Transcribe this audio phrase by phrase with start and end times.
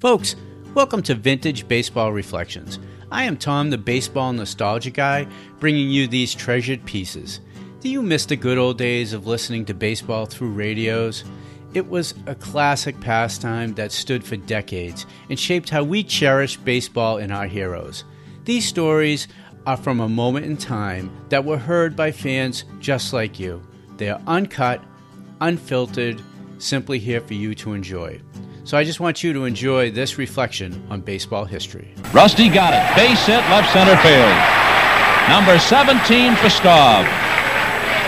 [0.00, 0.34] Folks,
[0.72, 2.78] welcome to Vintage Baseball Reflections.
[3.12, 5.26] I am Tom, the baseball nostalgia guy,
[5.58, 7.40] bringing you these treasured pieces.
[7.80, 11.24] Do you miss the good old days of listening to baseball through radios?
[11.74, 17.18] It was a classic pastime that stood for decades and shaped how we cherish baseball
[17.18, 18.04] and our heroes.
[18.46, 19.28] These stories
[19.66, 23.62] are from a moment in time that were heard by fans just like you.
[23.98, 24.82] They are uncut,
[25.42, 26.22] unfiltered,
[26.56, 28.22] simply here for you to enjoy.
[28.70, 31.92] So I just want you to enjoy this reflection on baseball history.
[32.12, 32.86] Rusty got it.
[32.94, 34.30] Base hit, left center field.
[35.28, 37.04] Number 17 for Staub.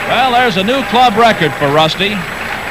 [0.07, 2.15] Well, there's a new club record for Rusty.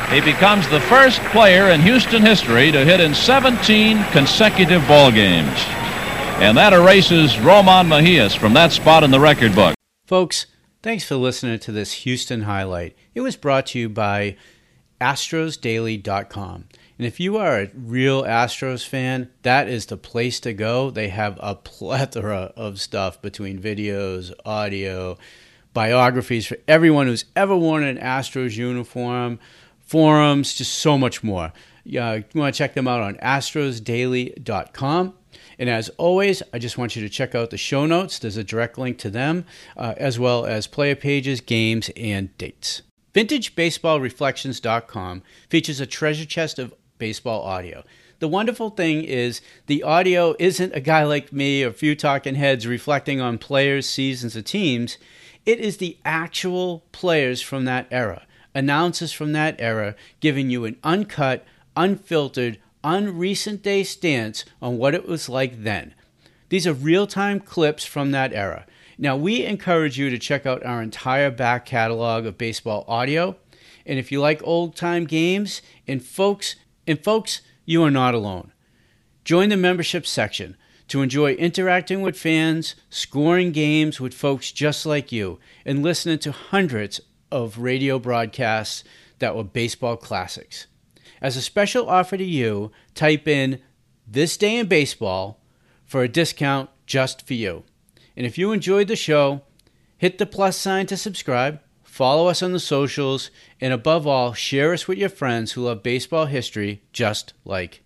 [0.10, 5.60] He becomes the first player in Houston history to hit in 17 consecutive ball games.
[6.40, 9.76] And that erases Roman Mejias from that spot in the record book.
[10.06, 10.46] Folks,
[10.82, 12.96] thanks for listening to this Houston highlight.
[13.14, 14.38] It was brought to you by
[15.02, 16.70] AstrosDaily.com.
[16.98, 20.92] And if you are a real Astros fan, that is the place to go.
[20.92, 25.18] They have a plethora of stuff between videos, audio,
[25.74, 29.40] biographies for everyone who's ever worn an Astros uniform,
[29.80, 31.54] forums, just so much more.
[31.86, 35.14] Uh, you want to check them out on astrosdaily.com.
[35.58, 38.20] And as always, I just want you to check out the show notes.
[38.20, 39.46] There's a direct link to them,
[39.78, 42.82] uh, as well as player pages, games, and dates.
[43.14, 47.84] VintageBaseballReflections.com features a treasure chest of baseball audio.
[48.20, 52.36] The wonderful thing is the audio isn't a guy like me or a few talking
[52.36, 55.00] heads reflecting on players, seasons, or teams.
[55.44, 60.78] It is the actual players from that era, announcers from that era, giving you an
[60.84, 61.44] uncut,
[61.76, 65.96] unfiltered, unrecent day stance on what it was like then.
[66.50, 68.68] These are real time clips from that era.
[69.00, 73.36] Now, we encourage you to check out our entire back catalog of baseball audio.
[73.88, 76.58] And if you like old time games, and folks,
[76.92, 78.52] and folks, you are not alone.
[79.24, 80.58] Join the membership section
[80.90, 86.32] to enjoy interacting with fans, scoring games with folks just like you, and listening to
[86.32, 87.00] hundreds
[87.32, 88.84] of radio broadcasts
[89.20, 90.68] that were baseball classics.
[91.22, 93.62] As a special offer to you, type in
[94.06, 95.40] This Day in Baseball
[95.86, 97.64] for a discount just for you.
[98.18, 99.44] And if you enjoyed the show,
[99.98, 104.72] hit the plus sign to subscribe Follow us on the socials, and above all, share
[104.72, 107.84] us with your friends who love baseball history just like